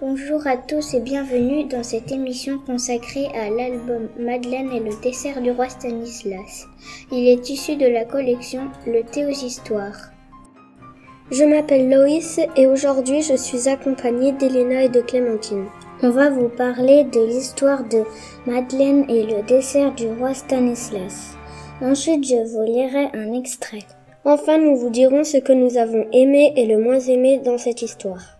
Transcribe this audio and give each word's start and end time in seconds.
Bonjour 0.00 0.44
à 0.48 0.56
tous 0.56 0.94
et 0.94 1.00
bienvenue 1.00 1.66
dans 1.66 1.84
cette 1.84 2.10
émission 2.10 2.58
consacrée 2.58 3.26
à 3.26 3.48
l'album 3.48 4.08
Madeleine 4.18 4.72
et 4.72 4.80
le 4.80 4.90
dessert 5.00 5.40
du 5.40 5.52
roi 5.52 5.68
Stanislas. 5.68 6.66
Il 7.12 7.28
est 7.28 7.48
issu 7.48 7.76
de 7.76 7.86
la 7.86 8.04
collection 8.04 8.62
Le 8.88 9.04
Théoshistoire. 9.04 9.94
Je 11.30 11.44
m'appelle 11.44 11.88
Loïs 11.88 12.40
et 12.56 12.66
aujourd'hui 12.66 13.22
je 13.22 13.36
suis 13.36 13.68
accompagnée 13.68 14.32
d'Elena 14.32 14.82
et 14.82 14.88
de 14.88 15.00
Clémentine. 15.00 15.66
On 16.02 16.10
va 16.10 16.28
vous 16.28 16.48
parler 16.48 17.04
de 17.04 17.24
l'histoire 17.24 17.84
de 17.84 18.02
Madeleine 18.46 19.08
et 19.08 19.22
le 19.22 19.46
dessert 19.46 19.94
du 19.94 20.08
roi 20.08 20.34
Stanislas. 20.34 21.36
Ensuite, 21.80 22.26
je 22.26 22.44
vous 22.52 22.64
lirai 22.64 23.10
un 23.14 23.32
extrait. 23.32 23.86
Enfin, 24.24 24.58
nous 24.58 24.74
vous 24.74 24.90
dirons 24.90 25.22
ce 25.22 25.36
que 25.36 25.52
nous 25.52 25.78
avons 25.78 26.04
aimé 26.12 26.52
et 26.56 26.66
le 26.66 26.78
moins 26.78 26.98
aimé 26.98 27.40
dans 27.44 27.58
cette 27.58 27.82
histoire. 27.82 28.33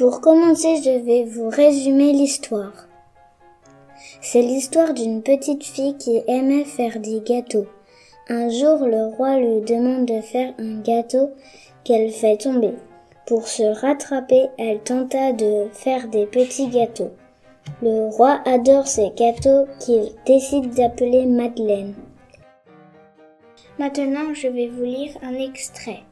Pour 0.00 0.22
commencer, 0.22 0.76
je 0.82 0.98
vais 0.98 1.24
vous 1.24 1.50
résumer 1.50 2.14
l'histoire. 2.14 2.88
C'est 4.22 4.40
l'histoire 4.40 4.94
d'une 4.94 5.22
petite 5.22 5.62
fille 5.62 5.94
qui 5.98 6.22
aimait 6.26 6.64
faire 6.64 6.98
des 7.00 7.20
gâteaux. 7.20 7.66
Un 8.30 8.48
jour, 8.48 8.86
le 8.86 9.14
roi 9.14 9.36
lui 9.36 9.60
demande 9.60 10.06
de 10.06 10.22
faire 10.22 10.54
un 10.58 10.80
gâteau 10.80 11.28
qu'elle 11.84 12.10
fait 12.12 12.38
tomber. 12.38 12.72
Pour 13.26 13.46
se 13.46 13.62
rattraper, 13.62 14.46
elle 14.56 14.80
tenta 14.80 15.34
de 15.34 15.66
faire 15.74 16.08
des 16.08 16.24
petits 16.24 16.68
gâteaux. 16.68 17.10
Le 17.82 18.08
roi 18.08 18.40
adore 18.46 18.86
ces 18.86 19.10
gâteaux 19.10 19.66
qu'il 19.80 20.12
décide 20.24 20.70
d'appeler 20.70 21.26
Madeleine. 21.26 21.92
Maintenant, 23.78 24.32
je 24.32 24.48
vais 24.48 24.68
vous 24.68 24.84
lire 24.84 25.12
un 25.22 25.34
extrait. 25.34 26.04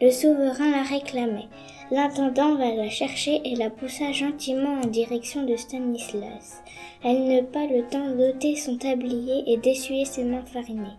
Le 0.00 0.10
souverain 0.10 0.70
la 0.70 0.82
réclamait. 0.82 1.48
L'intendant 1.90 2.56
va 2.56 2.74
la 2.74 2.90
chercher 2.90 3.40
et 3.44 3.54
la 3.56 3.70
poussa 3.70 4.12
gentiment 4.12 4.80
en 4.82 4.86
direction 4.88 5.44
de 5.44 5.56
Stanislas. 5.56 6.62
Elle 7.02 7.28
n'eut 7.28 7.44
pas 7.44 7.66
le 7.66 7.82
temps 7.86 8.10
d'ôter 8.10 8.56
son 8.56 8.76
tablier 8.76 9.44
et 9.46 9.56
d'essuyer 9.56 10.04
ses 10.04 10.24
mains 10.24 10.44
farinées. 10.44 10.98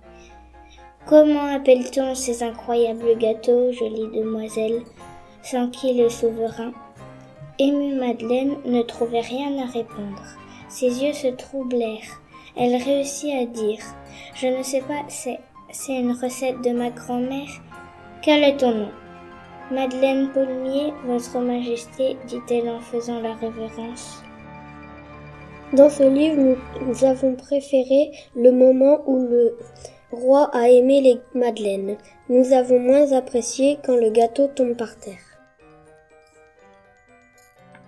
Comment 1.05 1.45
appelle-t-on 1.45 2.15
ces 2.15 2.41
incroyables 2.41 3.17
gâteaux, 3.17 3.71
jolie 3.71 4.09
demoiselle? 4.13 4.81
s'enquit 5.43 5.93
le 5.93 6.09
souverain. 6.09 6.73
Émue 7.59 7.95
Madeleine 7.95 8.55
ne 8.65 8.81
trouvait 8.81 9.21
rien 9.21 9.57
à 9.59 9.65
répondre. 9.65 10.23
Ses 10.69 11.03
yeux 11.03 11.13
se 11.13 11.27
troublèrent. 11.27 12.21
Elle 12.55 12.75
réussit 12.81 13.33
à 13.33 13.45
dire 13.45 13.79
Je 14.35 14.47
ne 14.47 14.63
sais 14.63 14.81
pas, 14.81 15.03
c'est, 15.07 15.39
c'est 15.71 15.99
une 15.99 16.11
recette 16.11 16.61
de 16.61 16.71
ma 16.71 16.89
grand-mère. 16.89 17.61
Quel 18.27 18.43
est 18.43 18.57
ton 18.57 18.71
nom? 18.71 18.91
Madeleine 19.71 20.27
Paulmier, 20.33 20.91
Votre 21.05 21.39
Majesté, 21.39 22.17
dit-elle 22.27 22.67
en 22.67 22.81
faisant 22.81 23.21
la 23.21 23.33
révérence. 23.35 24.21
Dans 25.71 25.89
ce 25.89 26.03
livre, 26.03 26.35
nous, 26.35 26.57
nous 26.85 27.05
avons 27.05 27.35
préféré 27.35 28.11
le 28.35 28.51
moment 28.51 29.01
où 29.05 29.17
le 29.17 29.57
roi 30.11 30.49
a 30.53 30.67
aimé 30.67 30.99
les 30.99 31.39
madeleines. 31.39 31.95
Nous 32.27 32.51
avons 32.51 32.79
moins 32.79 33.13
apprécié 33.13 33.79
quand 33.85 33.95
le 33.95 34.09
gâteau 34.09 34.47
tombe 34.47 34.75
par 34.75 34.99
terre. 34.99 35.23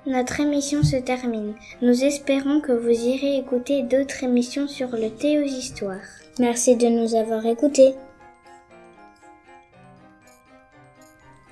Notre 0.05 0.39
émission 0.39 0.83
se 0.83 0.95
termine. 0.95 1.53
Nous 1.81 2.05
espérons 2.05 2.61
que 2.61 2.71
vous 2.71 2.97
irez 2.97 3.39
écouter 3.39 3.83
d'autres 3.83 4.23
émissions 4.23 4.69
sur 4.69 4.87
le 4.91 5.09
thé 5.09 5.37
aux 5.37 5.43
histoires. 5.43 6.07
Merci 6.39 6.77
de 6.77 6.87
nous 6.87 7.15
avoir 7.15 7.45
écoutés. 7.45 7.93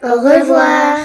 Au 0.04 0.12
revoir. 0.12 0.98